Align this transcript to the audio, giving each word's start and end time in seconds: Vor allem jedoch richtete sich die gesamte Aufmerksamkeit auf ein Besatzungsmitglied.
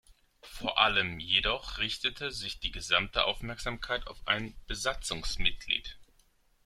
Vor 0.41 0.79
allem 0.79 1.19
jedoch 1.19 1.77
richtete 1.77 2.31
sich 2.31 2.59
die 2.59 2.71
gesamte 2.71 3.23
Aufmerksamkeit 3.25 4.07
auf 4.07 4.17
ein 4.27 4.55
Besatzungsmitglied. 4.65 5.95